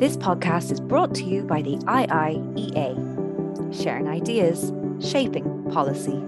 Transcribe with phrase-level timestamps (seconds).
[0.00, 2.94] This podcast is brought to you by the IIEA,
[3.82, 6.18] sharing ideas, shaping policy.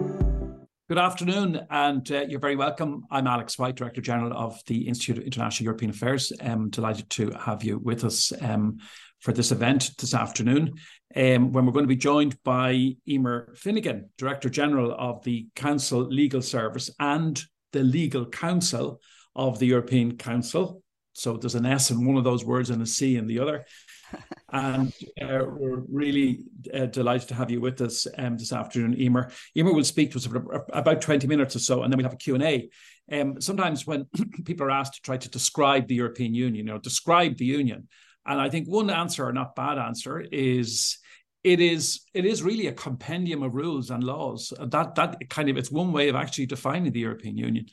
[0.91, 3.07] Good afternoon, and uh, you're very welcome.
[3.11, 6.35] I'm Alex White, Director General of the Institute of International European Affairs.
[6.43, 8.77] I'm delighted to have you with us um,
[9.21, 10.75] for this event this afternoon,
[11.17, 16.01] um, when we're going to be joined by Emer Finnegan, Director General of the Council
[16.01, 17.43] Legal Service and
[17.73, 19.01] the Legal Counsel
[19.35, 20.83] of the European Council.
[21.13, 23.65] So there's an S in one of those words and a C in the other.
[24.53, 29.31] and uh, we're really uh, delighted to have you with us um, this afternoon, Emer.
[29.57, 32.15] Emer will speak to us for about 20 minutes or so, and then we'll have
[32.15, 32.69] a Q&A.
[33.11, 34.07] Um, sometimes when
[34.45, 37.89] people are asked to try to describe the European Union, you know, describe the Union,
[38.27, 40.99] and I think one answer, or not bad answer, is
[41.45, 44.53] it is it is really a compendium of rules and laws.
[44.61, 47.67] That that kind of it's one way of actually defining the European Union.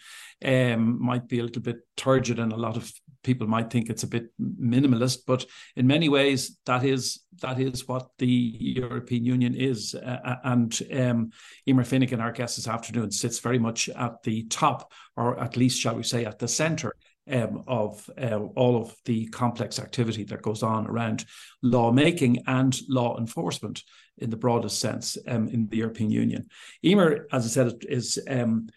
[0.43, 2.91] Um, might be a little bit turgid, and a lot of
[3.23, 7.87] people might think it's a bit minimalist, but in many ways that is that is
[7.87, 9.94] what the European Union is.
[9.94, 11.31] Uh, and um,
[11.67, 15.79] Emer Finnegan, our guest this afternoon, sits very much at the top, or at least
[15.79, 16.95] shall we say, at the centre
[17.30, 21.25] um, of uh, all of the complex activity that goes on around
[21.61, 23.83] lawmaking and law enforcement
[24.17, 26.50] in the broadest sense um, in the European Union.
[26.83, 28.67] Emer, as I said, is um,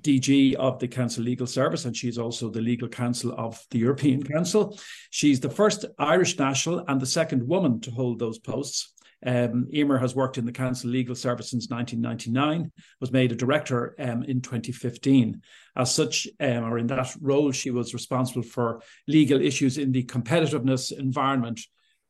[0.00, 4.22] DG of the Council Legal Service, and she's also the legal counsel of the European
[4.22, 4.78] Council.
[5.10, 8.92] She's the first Irish national and the second woman to hold those posts.
[9.24, 13.94] Um, Emer has worked in the Council Legal Service since 1999, was made a director
[13.98, 15.40] um, in 2015.
[15.76, 20.04] As such, um, or in that role, she was responsible for legal issues in the
[20.04, 21.60] competitiveness, environment,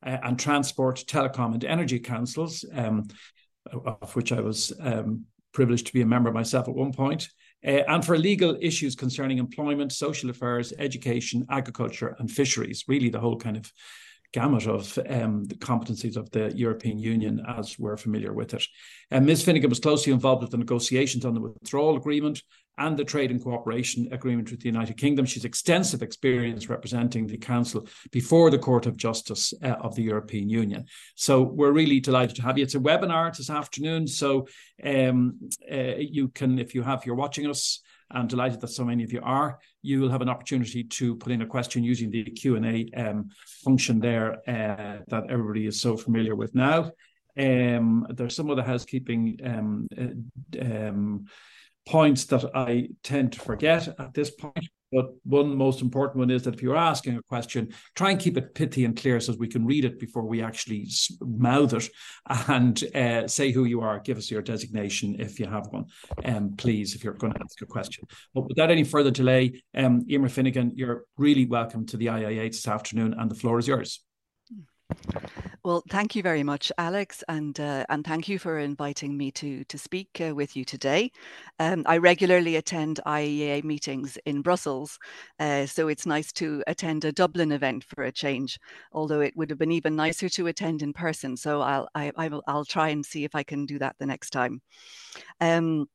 [0.05, 3.07] uh, and transport, telecom, and energy councils, um,
[3.73, 7.29] of which I was um, privileged to be a member myself at one point.
[7.65, 13.21] Uh, and for legal issues concerning employment, social affairs, education, agriculture, and fisheries, really the
[13.21, 13.73] whole kind of
[14.35, 18.65] gamut of um, the competencies of the European Union as we're familiar with it.
[19.13, 19.45] And Ms.
[19.45, 22.43] Finnegan was closely involved with the negotiations on the withdrawal agreement
[22.77, 25.25] and the trade and cooperation agreement with the United Kingdom.
[25.25, 30.49] She's extensive experience representing the Council before the Court of Justice uh, of the European
[30.49, 30.87] Union.
[31.15, 32.65] So we're really delighted to have you.
[32.65, 34.49] It's a webinar this afternoon, so
[34.83, 35.39] um,
[35.71, 39.13] uh, you can, if you have, you're watching us, I'm delighted that so many of
[39.13, 39.59] you are.
[39.83, 43.31] You will have an opportunity to put in a question using the Q&A um,
[43.65, 46.91] function there uh, that everybody is so familiar with now.
[47.37, 51.27] Um, there's some other housekeeping um, uh, um,
[51.87, 54.69] points that I tend to forget at this point.
[54.95, 58.37] But one most important one is that if you're asking a question, try and keep
[58.37, 60.89] it pithy and clear so we can read it before we actually
[61.21, 61.89] mouth it
[62.49, 63.99] and uh, say who you are.
[63.99, 65.87] Give us your designation if you have one,
[66.25, 68.07] um, please, if you're going to ask a question.
[68.35, 72.69] But without any further delay, um, Emer Finnegan, you're really welcome to the IIEA this
[72.69, 74.01] afternoon, and the floor is yours.
[75.65, 79.65] Well, thank you very much, Alex, and uh, and thank you for inviting me to
[79.65, 81.11] to speak uh, with you today.
[81.59, 84.99] Um, I regularly attend IEA meetings in Brussels,
[85.41, 88.59] uh, so it's nice to attend a Dublin event for a change.
[88.93, 92.29] Although it would have been even nicer to attend in person, so I'll I, I
[92.29, 94.61] will I'll try and see if I can do that the next time.
[95.41, 95.87] Um,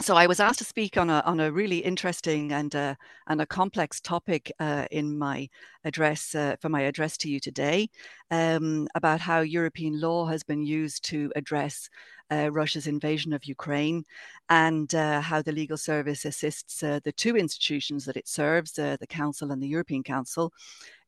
[0.00, 2.94] so I was asked to speak on a on a really interesting and uh,
[3.28, 5.48] and a complex topic uh, in my
[5.84, 7.88] address uh, for my address to you today
[8.30, 11.88] um, about how European law has been used to address
[12.30, 14.04] uh, Russia's invasion of Ukraine
[14.50, 18.98] and uh, how the legal service assists uh, the two institutions that it serves, the
[19.08, 20.52] Council and the European Council,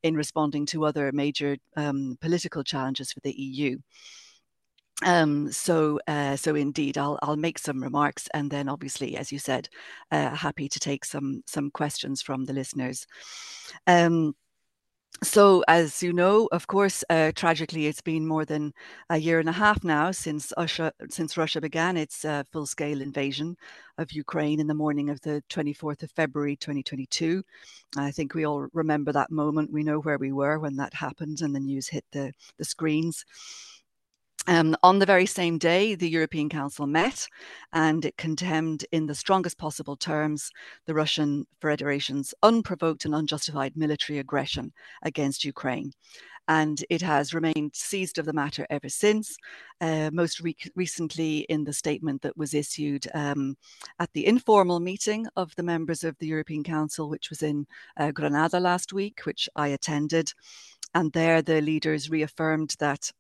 [0.03, 3.79] in responding to other major um, political challenges for the EU.
[5.05, 9.39] Um, so, uh, so indeed, I'll I'll make some remarks, and then obviously, as you
[9.39, 9.69] said,
[10.11, 13.07] uh, happy to take some some questions from the listeners.
[13.87, 14.35] Um,
[15.23, 18.73] so, as you know, of course, uh, tragically, it's been more than
[19.11, 23.01] a year and a half now since Russia since Russia began its uh, full scale
[23.03, 23.57] invasion
[23.99, 27.43] of Ukraine in the morning of the 24th of February 2022.
[27.97, 29.73] I think we all remember that moment.
[29.73, 33.25] We know where we were when that happened, and the news hit the the screens.
[34.49, 37.29] Um, on the very same day, the European Council met
[37.75, 40.51] and it condemned in the strongest possible terms
[40.87, 44.73] the Russian Federation's unprovoked and unjustified military aggression
[45.03, 45.93] against Ukraine.
[46.49, 49.37] And it has remained seized of the matter ever since,
[49.83, 53.55] uh, most re- recently in the statement that was issued um,
[53.99, 57.67] at the informal meeting of the members of the European Council, which was in
[57.99, 60.33] uh, Granada last week, which I attended.
[60.95, 63.13] And there the leaders reaffirmed that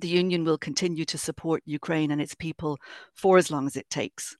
[0.00, 2.78] the Union will continue to support Ukraine and its people
[3.14, 4.36] for as long as it takes.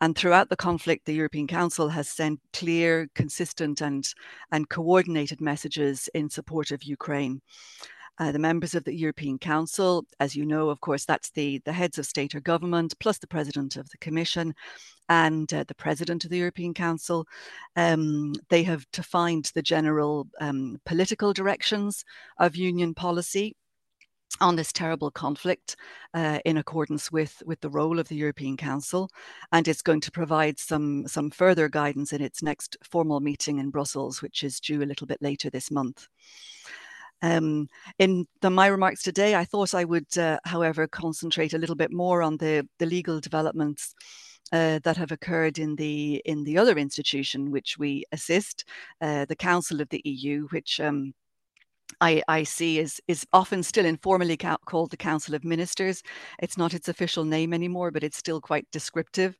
[0.00, 4.06] And throughout the conflict, the European Council has sent clear, consistent, and,
[4.50, 7.40] and coordinated messages in support of Ukraine.
[8.18, 11.72] Uh, the members of the European Council, as you know, of course, that's the, the
[11.72, 14.54] heads of state or government, plus the president of the Commission
[15.08, 17.26] and uh, the president of the European Council.
[17.74, 22.04] Um, they have defined the general um, political directions
[22.38, 23.56] of union policy
[24.40, 25.76] on this terrible conflict
[26.12, 29.10] uh, in accordance with, with the role of the European Council.
[29.52, 33.70] And it's going to provide some, some further guidance in its next formal meeting in
[33.70, 36.08] Brussels, which is due a little bit later this month.
[37.22, 41.76] Um, in the, my remarks today, I thought I would, uh, however, concentrate a little
[41.76, 43.94] bit more on the, the legal developments
[44.52, 48.64] uh, that have occurred in the in the other institution which we assist,
[49.00, 51.14] uh, the Council of the EU, which um,
[52.00, 56.02] I, I, see is is often still informally ca- called the Council of Ministers.
[56.38, 59.36] It's not its official name anymore, but it's still quite descriptive.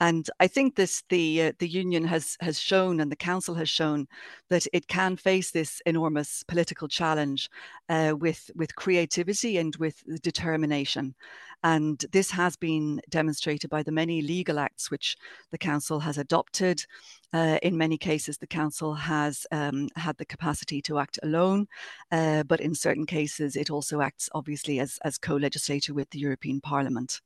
[0.00, 3.68] And I think this the uh, the union has has shown and the council has
[3.70, 4.06] shown
[4.50, 7.48] that it can face this enormous political challenge
[7.88, 11.14] uh, with with creativity and with determination.
[11.62, 15.16] And this has been demonstrated by the many legal acts which
[15.50, 16.84] the council has adopted.
[17.32, 21.66] Uh, in many cases, the council has um, had the capacity to act alone,
[22.12, 26.60] uh, but in certain cases, it also acts obviously as as co-legislator with the European
[26.60, 27.22] Parliament.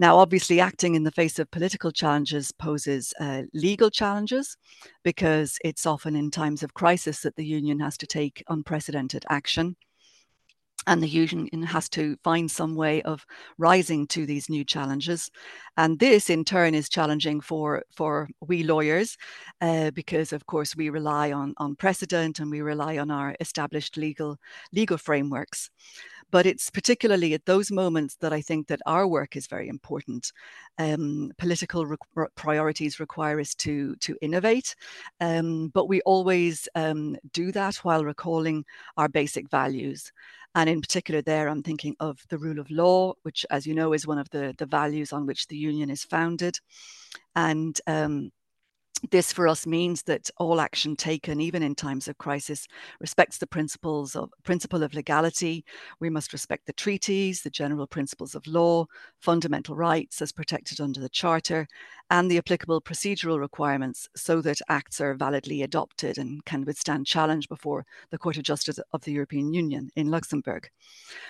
[0.00, 4.56] Now, obviously, acting in the face of political challenges poses uh, legal challenges
[5.04, 9.76] because it's often in times of crisis that the union has to take unprecedented action.
[10.86, 13.26] And the union has to find some way of
[13.58, 15.30] rising to these new challenges.
[15.76, 19.18] And this, in turn, is challenging for, for we lawyers
[19.60, 23.98] uh, because, of course, we rely on, on precedent and we rely on our established
[23.98, 24.38] legal,
[24.72, 25.68] legal frameworks
[26.30, 30.32] but it's particularly at those moments that I think that our work is very important.
[30.78, 34.74] Um, political re- priorities require us to to innovate,
[35.20, 38.64] um, but we always um, do that while recalling
[38.96, 40.12] our basic values.
[40.54, 43.92] And in particular, there I'm thinking of the rule of law, which, as you know,
[43.92, 46.58] is one of the the values on which the union is founded,
[47.36, 48.32] and um,
[49.10, 52.66] this for us means that all action taken, even in times of crisis,
[53.00, 55.64] respects the principles of principle of legality.
[56.00, 58.86] We must respect the treaties, the general principles of law,
[59.18, 61.66] fundamental rights as protected under the Charter,
[62.10, 67.48] and the applicable procedural requirements so that acts are validly adopted and can withstand challenge
[67.48, 70.68] before the Court of Justice of the European Union in Luxembourg.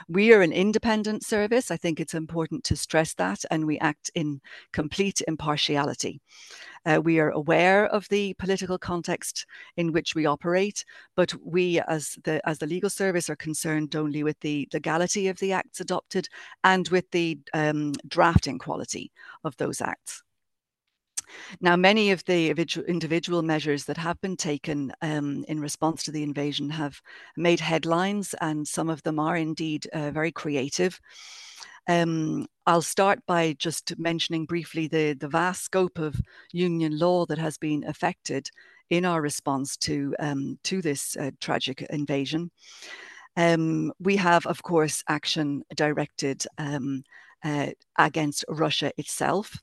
[0.09, 1.71] We are an independent service.
[1.71, 4.41] I think it's important to stress that, and we act in
[4.73, 6.21] complete impartiality.
[6.87, 9.47] Uh, we are aware of the political context
[9.77, 10.85] in which we operate,
[11.15, 15.39] but we, as the as the legal service, are concerned only with the legality of
[15.39, 16.29] the acts adopted
[16.65, 19.13] and with the um, drafting quality
[19.45, 20.23] of those acts.
[21.61, 22.49] Now, many of the
[22.89, 27.01] individual measures that have been taken um, in response to the invasion have
[27.37, 31.01] made headlines, and some of them are indeed uh, very creative.
[31.89, 36.15] Um, I'll start by just mentioning briefly the, the vast scope of
[36.53, 38.49] union law that has been affected
[38.91, 42.53] in our response to, um, to this uh, tragic invasion.
[43.37, 47.03] Um, we have, of course, action directed um,
[47.45, 49.57] uh, against Russia itself.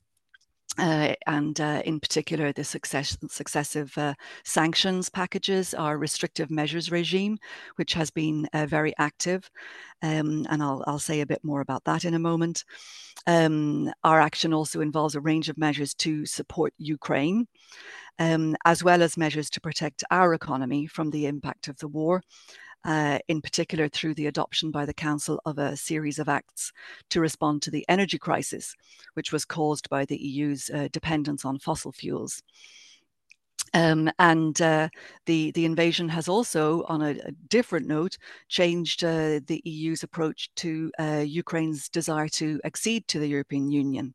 [0.78, 4.14] Uh, and uh, in particular, the success, successive uh,
[4.44, 7.36] sanctions packages, our restrictive measures regime,
[7.76, 9.50] which has been uh, very active.
[10.02, 12.64] Um, and I'll, I'll, say a bit more about that in a moment.
[13.26, 17.48] Um, our action also involves a range of measures to support Ukraine,
[18.20, 22.22] um, as well as measures to protect our economy from the impact of the war
[22.84, 26.72] uh, in particular through the adoption by the Council of a series of acts
[27.10, 28.74] to respond to the energy crisis,
[29.14, 32.42] which was caused by the EU's uh, dependence on fossil fuels.
[33.74, 34.88] Um, and uh,
[35.26, 38.16] the the invasion has also, on a, a different note,
[38.48, 44.14] changed uh, the EU's approach to uh, Ukraine's desire to accede to the European Union.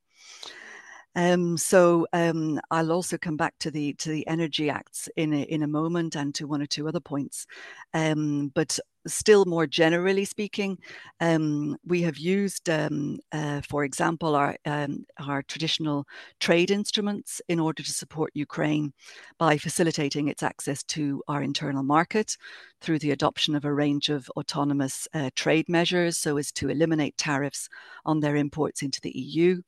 [1.15, 5.41] Um, so um, I'll also come back to the to the energy acts in a,
[5.43, 7.45] in a moment and to one or two other points.
[7.93, 10.77] Um, but still, more generally speaking,
[11.19, 16.07] um, we have used, um, uh, for example, our um, our traditional
[16.39, 18.93] trade instruments in order to support Ukraine
[19.37, 22.37] by facilitating its access to our internal market
[22.81, 27.17] through the adoption of a range of autonomous uh, trade measures, so as to eliminate
[27.17, 27.69] tariffs
[28.05, 29.61] on their imports into the EU.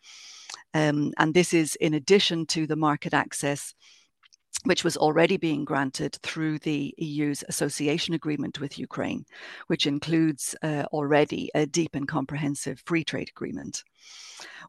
[0.76, 3.74] Um, and this is in addition to the market access
[4.64, 9.24] which was already being granted through the EU's association agreement with Ukraine,
[9.68, 13.84] which includes uh, already a deep and comprehensive free trade agreement.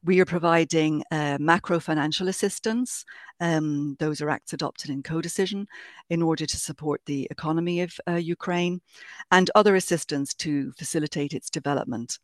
[0.04, 3.04] We are providing uh, macro financial assistance.
[3.40, 5.66] Um, those are acts adopted in co-decision
[6.10, 8.82] in order to support the economy of uh, Ukraine
[9.30, 12.18] and other assistance to facilitate its development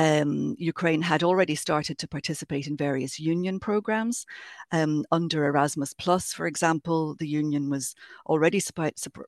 [0.00, 4.24] um, Ukraine had already started to participate in various union programs.
[4.72, 8.62] Um, under Erasmus Plus, for example, the union was already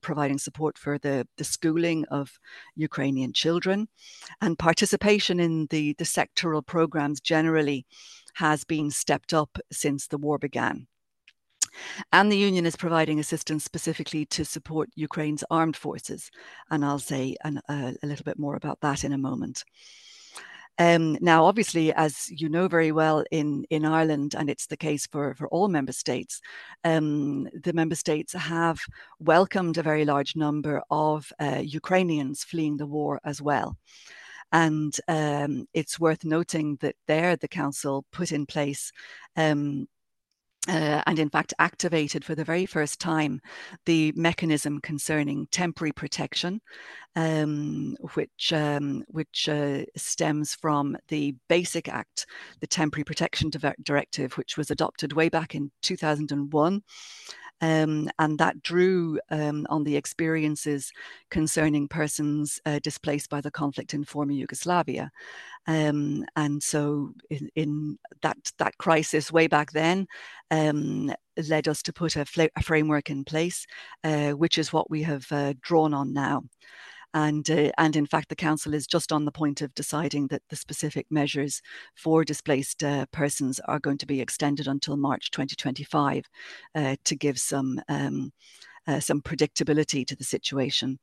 [0.00, 2.41] providing support for the, the schooling of
[2.75, 3.87] Ukrainian children.
[4.41, 7.85] And participation in the, the sectoral programs generally
[8.35, 10.87] has been stepped up since the war began.
[12.12, 16.31] And the union is providing assistance specifically to support Ukraine's armed forces.
[16.71, 19.64] And I'll say an, uh, a little bit more about that in a moment.
[20.79, 25.07] Um, now, obviously, as you know very well in, in Ireland, and it's the case
[25.07, 26.41] for, for all member states,
[26.85, 28.81] um, the member states have
[29.21, 33.76] welcomed a very large number of uh, Ukrainians fleeing the war as well.
[34.50, 38.93] And um, it's worth noting that there the council put in place
[39.37, 39.88] um,
[40.69, 43.40] uh, and in fact activated for the very first time
[43.85, 46.61] the mechanism concerning temporary protection,
[47.16, 52.26] um, which um, which uh, stems from the Basic Act,
[52.61, 53.50] the Temporary Protection
[53.83, 56.83] Directive, which was adopted way back in 2001.
[57.62, 60.92] Um, and that drew um, on the experiences
[61.31, 65.11] concerning persons uh, displaced by the conflict in former Yugoslavia.
[65.69, 70.09] Um, and so, in, in, that that crisis way back then,
[70.50, 71.12] um,
[71.49, 73.64] led us to put a, fl- a framework in place,
[74.02, 76.42] uh, which is what we have uh, drawn on now.
[77.14, 80.42] And, uh, and in fact, the council is just on the point of deciding that
[80.49, 81.61] the specific measures
[81.95, 86.25] for displaced uh, persons are going to be extended until March 2025
[86.75, 88.33] uh, to give some um,
[88.87, 90.99] uh, some predictability to the situation.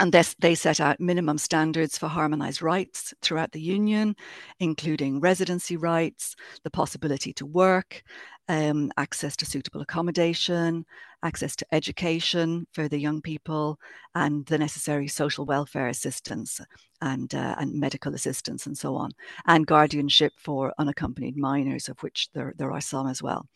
[0.00, 4.14] And this, they set out minimum standards for harmonized rights throughout the union,
[4.60, 8.02] including residency rights, the possibility to work,
[8.48, 10.86] um, access to suitable accommodation,
[11.24, 13.78] access to education for the young people,
[14.14, 16.60] and the necessary social welfare assistance
[17.02, 19.10] and, uh, and medical assistance and so on,
[19.46, 23.46] and guardianship for unaccompanied minors, of which there, there are some as well.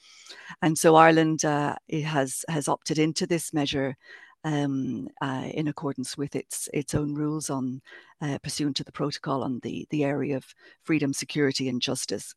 [0.60, 3.96] And so Ireland uh, has, has opted into this measure
[4.44, 7.80] um, uh, in accordance with its its own rules on
[8.20, 10.44] uh, pursuant to the protocol on the the area of
[10.82, 12.34] freedom, security, and justice.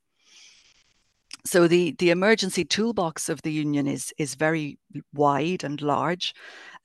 [1.46, 4.80] So the the emergency toolbox of the union is is very
[5.14, 6.34] wide and large.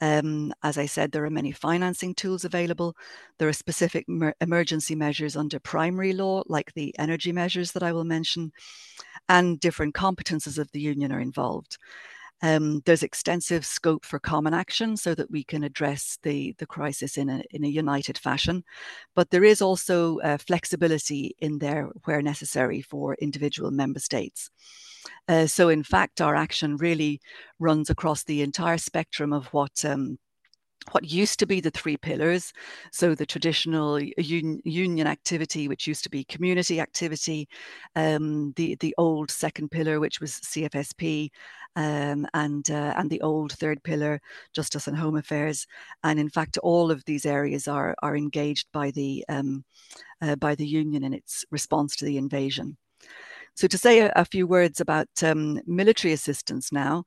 [0.02, 2.94] Um, as I said, there are many financing tools available.
[3.38, 7.92] There are specific mer- emergency measures under primary law, like the energy measures that I
[7.92, 8.52] will mention,
[9.28, 11.78] and different competences of the union are involved.
[12.42, 17.18] Um, there's extensive scope for common action so that we can address the, the crisis
[17.18, 18.64] in a, in a united fashion.
[19.14, 24.50] But there is also uh, flexibility in there where necessary for individual member states.
[25.28, 27.20] Uh, so, in fact, our action really
[27.58, 30.18] runs across the entire spectrum of what um,
[30.92, 32.52] what used to be the three pillars.
[32.92, 37.48] So the traditional un- union activity, which used to be community activity,
[37.96, 41.30] um, the the old second pillar, which was CFSP,
[41.76, 44.20] um, and uh, and the old third pillar,
[44.54, 45.66] justice and home affairs.
[46.02, 49.64] And in fact, all of these areas are are engaged by the um,
[50.22, 52.76] uh, by the union in its response to the invasion.
[53.54, 57.04] So to say a, a few words about um, military assistance now.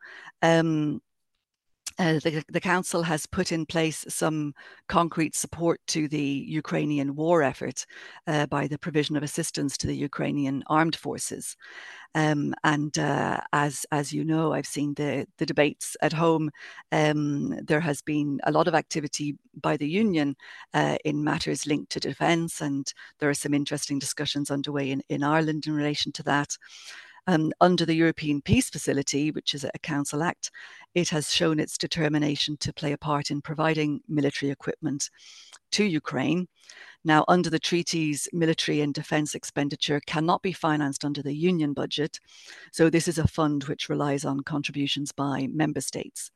[2.00, 4.54] Uh, the, the, council has put in place some
[4.88, 7.86] concrete support to the Ukrainian war effort
[8.26, 11.56] uh, by the provision of assistance to the Ukrainian armed forces.
[12.16, 16.52] Um, and uh, as as you know, I've seen the the debates at home.
[16.92, 20.36] Um, there has been a lot of activity by the union
[20.74, 25.24] uh, in matters linked to defence, and there are some interesting discussions underway in, in
[25.24, 26.56] Ireland in relation to that.
[27.26, 30.52] Um, under the European Peace Facility, which is a Council Act,
[30.94, 35.10] it has shown its determination to play a part in providing military equipment
[35.72, 36.48] to Ukraine.
[37.06, 42.20] Now, under the treaties, military and defence expenditure cannot be financed under the union budget.
[42.74, 46.30] So, this is a fund which relies on contributions by member states.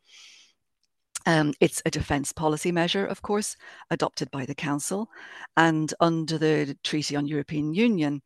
[1.28, 3.58] Um, it's a defence policy measure, of course,
[3.92, 5.10] adopted by the Council.
[5.58, 8.22] And under the Treaty on European Union,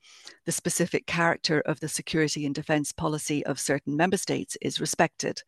[0.46, 5.42] the specific character of the security and defence policy of certain member states is respected.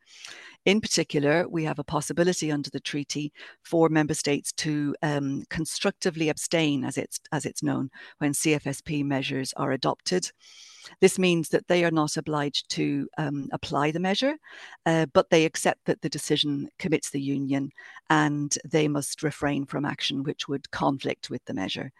[0.65, 3.31] In particular, we have a possibility under the treaty
[3.61, 9.53] for member states to um, constructively abstain, as it's, as it's known, when CFSP measures
[9.57, 10.31] are adopted.
[10.99, 14.35] This means that they are not obliged to um, apply the measure,
[14.85, 17.71] uh, but they accept that the decision commits the union
[18.09, 21.91] and they must refrain from action which would conflict with the measure.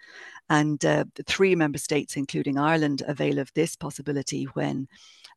[0.50, 4.88] And uh, three member states, including Ireland, avail of this possibility when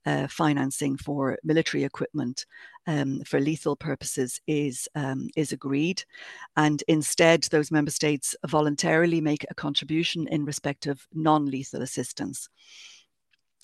[0.07, 2.47] uh, financing for military equipment
[2.87, 6.05] um, for lethal purposes is um, is agreed,
[6.57, 12.49] and instead those member states voluntarily make a contribution in respect of non-lethal assistance.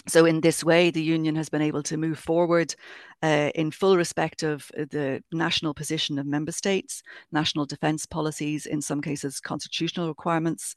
[0.09, 2.75] So, in this way, the union has been able to move forward
[3.23, 8.83] uh, in full respect of the national position of member states, national defence policies, in
[8.83, 10.75] some cases, constitutional requirements,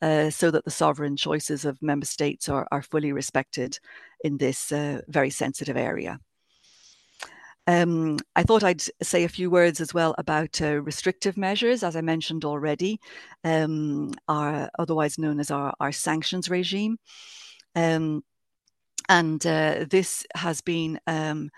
[0.00, 3.78] uh, so that the sovereign choices of member states are, are fully respected
[4.22, 6.20] in this uh, very sensitive area.
[7.66, 11.96] Um, I thought I'd say a few words as well about uh, restrictive measures, as
[11.96, 12.98] I mentioned already,
[13.44, 16.96] um, are otherwise known as our, our sanctions regime.
[17.74, 18.22] Um,
[19.08, 21.50] and uh, this has been um,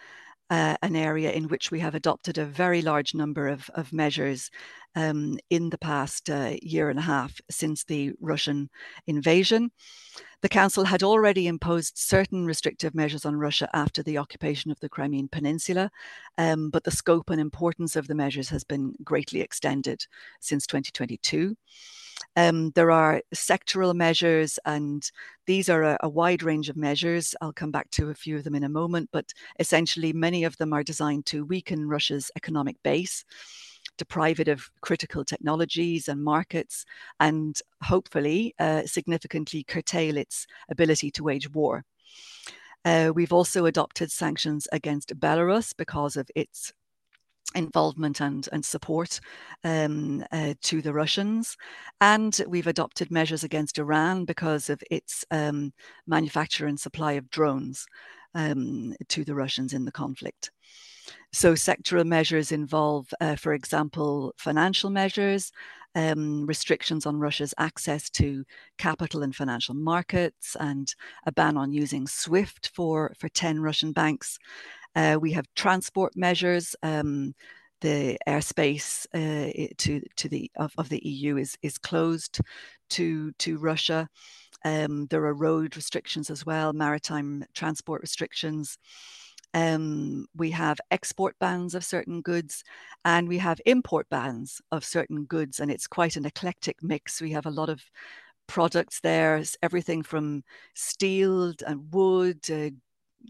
[0.50, 4.50] uh, an area in which we have adopted a very large number of, of measures
[4.96, 8.68] um, in the past uh, year and a half since the Russian
[9.06, 9.70] invasion.
[10.42, 14.88] The Council had already imposed certain restrictive measures on Russia after the occupation of the
[14.88, 15.90] Crimean Peninsula,
[16.38, 20.06] um, but the scope and importance of the measures has been greatly extended
[20.40, 21.54] since 2022.
[22.36, 25.08] Um, there are sectoral measures, and
[25.46, 27.34] these are a, a, wide range of measures.
[27.40, 30.56] I'll come back to a few of them in a moment, but essentially, many of
[30.56, 33.24] them are designed to weaken Russia's economic base,
[33.98, 36.84] deprive it of critical technologies and markets,
[37.18, 41.84] and hopefully uh, significantly curtail its ability to wage war.
[42.84, 46.72] Uh, we've also adopted sanctions against Belarus because of its
[47.54, 49.20] involvement and, and support
[49.64, 51.56] um, uh, to the Russians.
[52.00, 55.72] And we've adopted measures against Iran because of its um,
[56.06, 57.86] manufacture and supply of drones
[58.34, 60.50] um, to the Russians in the conflict.
[61.32, 65.52] So, sectoral measures involve, uh, for example, financial measures,
[65.94, 68.44] um, restrictions on Russia's access to
[68.78, 70.92] capital and financial markets, and
[71.26, 74.38] a ban on using SWIFT for, for 10 Russian banks,
[74.94, 76.74] uh, we have transport measures.
[76.82, 77.34] Um,
[77.80, 82.40] the airspace uh, to to the of, of, the EU is is closed
[82.90, 84.08] to to Russia.
[84.64, 88.76] Um, there are road restrictions as well, maritime transport restrictions.
[89.54, 92.62] Um, we have export bans of certain goods
[93.04, 97.20] and we have import bans of certain goods, and it's quite an eclectic mix.
[97.20, 97.82] We have a lot of
[98.46, 100.42] products there, everything from
[100.74, 102.70] steel and wood, uh,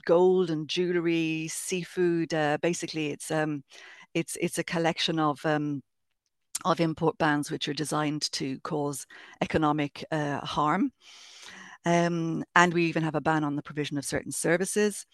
[0.05, 2.35] gold and jewelry, seafood.
[2.35, 3.63] Uh, basically, it's um,
[4.15, 5.83] it's it's a collection of um,
[6.65, 9.07] of import bans which are designed to cause
[9.41, 10.93] economic uh, harm.
[11.87, 15.07] Um, and we even have a ban on the provision of certain services.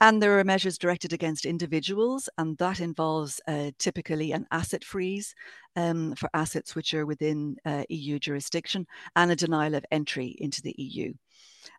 [0.00, 5.34] And there are measures directed against individuals, and that involves uh, typically an asset freeze
[5.74, 10.60] um, for assets which are within uh, EU jurisdiction and a denial of entry into
[10.60, 11.14] the EU.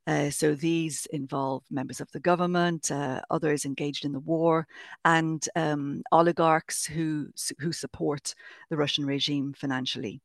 [0.05, 4.67] Uh, so these involve members of the government, uh, others engaged in the war,
[5.05, 7.27] and um, oligarchs who,
[7.59, 8.33] who support
[8.69, 10.21] the Russian regime financially.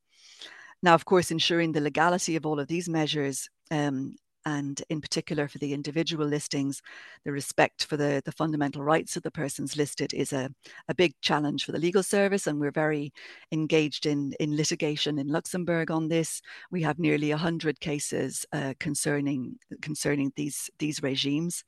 [0.82, 5.48] Now, of course, ensuring the legality of all of these measures um, and in particular
[5.48, 6.82] for the individual listings,
[7.24, 10.50] the respect for the, the fundamental rights of the persons listed is a,
[10.88, 12.46] a big challenge for the legal service.
[12.46, 13.12] And we're very
[13.52, 16.42] engaged in, in litigation in Luxembourg on this.
[16.70, 21.64] We have nearly 100 cases uh, concerning, concerning these, these regimes.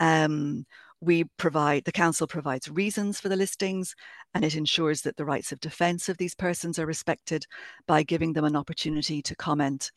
[0.00, 0.66] Um,
[1.04, 3.94] we provide the council provides reasons for the listings
[4.34, 7.46] and it ensures that the rights of defense of these persons are respected
[7.86, 9.92] by giving them an opportunity to comment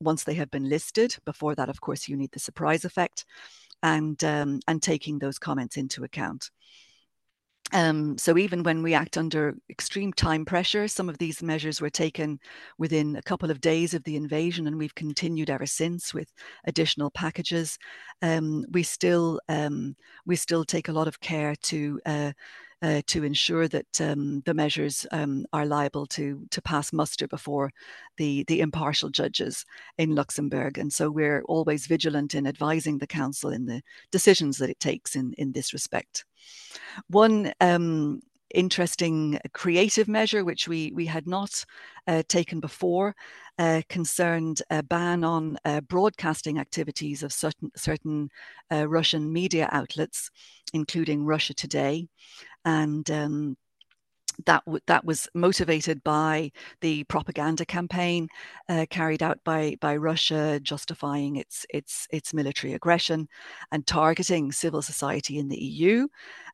[0.00, 1.16] once they have been listed.
[1.24, 3.24] Before that, of course, you need the surprise effect
[3.82, 6.50] and, um, and taking those comments into account.
[7.72, 11.90] Um, so even when we act under extreme time pressure, some of these measures were
[11.90, 12.38] taken
[12.78, 16.28] within a couple of days of the invasion, and we've continued ever since with
[16.66, 17.78] additional packages.
[18.20, 22.32] Um, we still um, we still take a lot of care to uh,
[22.82, 27.70] uh, to ensure that um, the measures um, are liable to to pass muster before
[28.16, 29.64] the the impartial judges
[29.98, 30.78] in Luxembourg.
[30.78, 35.16] And so we're always vigilant in advising the council in the decisions that it takes
[35.16, 36.24] in in this respect.
[37.08, 38.20] One um,
[38.54, 41.64] interesting creative measure, which we, we had not
[42.06, 43.14] uh, taken before,
[43.58, 48.28] uh, concerned a ban on uh, broadcasting activities of certain, certain
[48.70, 50.30] uh, Russian media outlets,
[50.72, 52.08] including Russia Today
[52.64, 53.56] and um,
[54.46, 58.28] that w- that was motivated by the propaganda campaign
[58.68, 63.28] uh, carried out by by Russia, justifying its its its military aggression
[63.72, 66.08] and targeting civil society in the EU.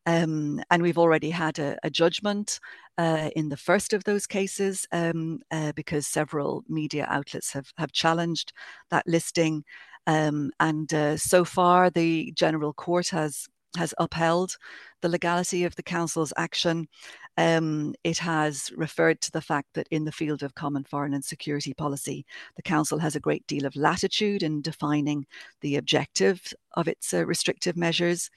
[0.07, 2.61] Um, and we've already had a, a judgment
[2.99, 7.93] uh, in the first of those cases um, uh, because several media outlets have have
[7.93, 8.53] challenged
[8.91, 9.65] that listing.
[10.07, 14.57] Um, and uh, so far, the General Court has has upheld
[15.03, 16.89] the legality of the council's action.
[17.37, 21.25] Um, it has referred to the fact that in the field of common foreign and
[21.25, 22.27] security policy,
[22.57, 25.27] the council has a great deal of latitude in defining
[25.61, 28.31] the objective of its uh, restrictive measures,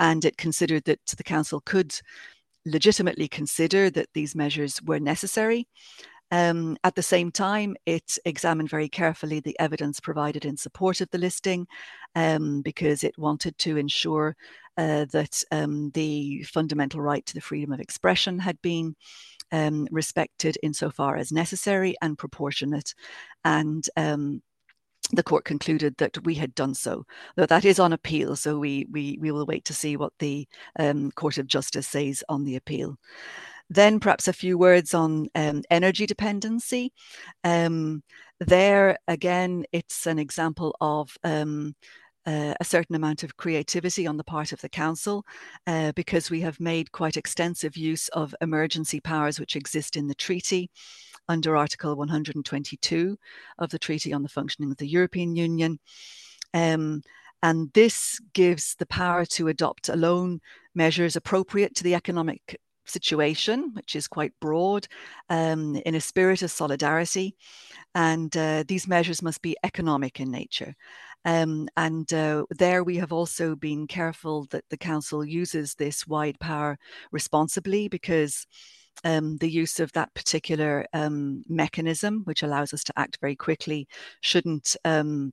[0.00, 1.98] and it considered that the council could
[2.66, 5.68] legitimately consider that these measures were necessary
[6.30, 11.08] um, at the same time, it examined very carefully the evidence provided in support of
[11.10, 11.66] the listing
[12.14, 14.36] um, because it wanted to ensure
[14.76, 18.96] uh, that um, the fundamental right to the freedom of expression had been
[19.52, 22.94] um, respected insofar as necessary and proportionate.
[23.44, 24.42] And um,
[25.12, 27.06] the court concluded that we had done so.
[27.36, 30.48] Though that is on appeal, so we we we will wait to see what the
[30.78, 32.98] um, Court of Justice says on the appeal.
[33.68, 36.92] Then perhaps a few words on um, energy dependency.
[37.42, 38.02] Um,
[38.38, 41.74] there, again, it's an example of um,
[42.26, 45.24] uh, a certain amount of creativity on the part of the council
[45.66, 50.14] uh, because we have made quite extensive use of emergency powers which exist in the
[50.14, 50.70] treaty
[51.28, 53.16] under Article 122
[53.58, 55.78] of the Treaty on the Functioning of the European Union.
[56.54, 57.02] Um,
[57.42, 60.40] and this gives the power to adopt alone
[60.74, 64.86] measures appropriate to the economic situation, which is quite broad,
[65.28, 67.36] um, in a spirit of solidarity.
[67.94, 70.74] And uh, these measures must be economic in nature.
[71.24, 76.38] Um, and uh, there we have also been careful that the Council uses this wide
[76.38, 76.78] power
[77.10, 78.46] responsibly because
[79.04, 83.88] um, the use of that particular um, mechanism, which allows us to act very quickly,
[84.20, 85.32] shouldn't um,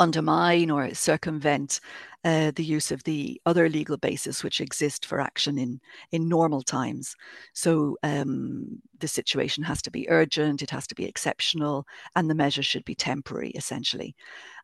[0.00, 1.80] undermine or circumvent
[2.24, 5.80] uh, the use of the other legal basis which exist for action in
[6.10, 7.14] in normal times.
[7.54, 12.34] So um, the situation has to be urgent, it has to be exceptional, and the
[12.34, 14.14] measure should be temporary, essentially.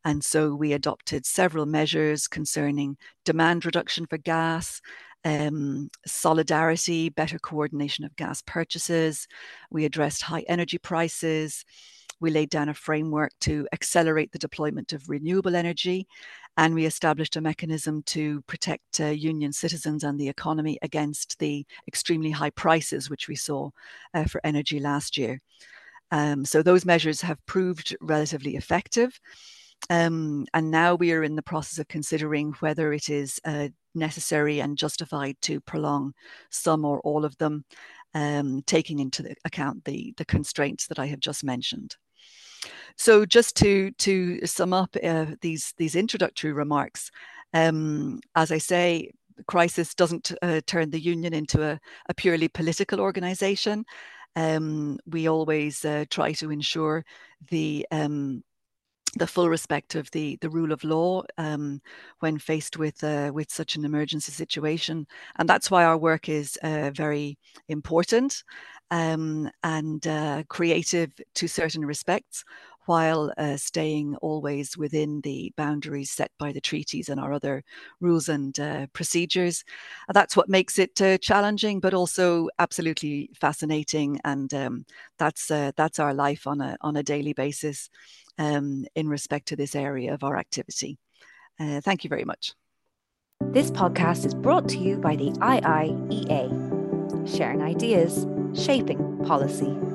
[0.04, 4.80] And so we adopted several measures concerning demand reduction for gas.
[5.26, 9.26] Um, solidarity, better coordination of gas purchases.
[9.70, 11.64] We addressed high energy prices
[12.20, 16.06] we laid down a framework to accelerate the deployment of renewable energy,
[16.56, 21.66] and we established a mechanism to protect uh, union citizens and the economy against the
[21.88, 23.70] extremely high prices which we saw
[24.14, 25.40] uh, for energy last year.
[26.10, 29.18] Um, so those measures have proved relatively effective.
[29.90, 34.60] Um, and now we are in the process of considering whether it is uh, necessary
[34.60, 36.14] and justified to prolong
[36.50, 37.64] some or all of them,
[38.14, 41.96] um, taking into account the, the constraints that I have just mentioned.
[42.96, 47.10] So just to to sum up uh, these these introductory remarks,
[47.52, 49.10] um, as I say,
[49.46, 53.84] crisis doesn't uh, turn the union into a, a purely political organization.
[54.36, 57.04] Um, we always uh, try to ensure
[57.50, 58.42] the um,
[59.16, 61.80] the full respect of the the rule of law um,
[62.20, 66.58] when faced with uh, with such an emergency situation, and that's why our work is
[66.62, 68.42] uh, very important
[68.94, 72.44] um, and uh, creative to certain respects,
[72.86, 77.64] while uh, staying always within the boundaries set by the treaties and our other
[78.00, 79.64] rules and uh, procedures.
[80.12, 84.86] That's what makes it uh, challenging, but also absolutely fascinating, and um,
[85.18, 87.90] that's uh, that's our life on a on a daily basis
[88.38, 90.98] um, in respect to this area of our activity.
[91.58, 92.52] Uh, thank you very much.
[93.46, 96.46] This podcast is brought to you by the IIEA,
[97.36, 99.93] sharing ideas, shaping policy.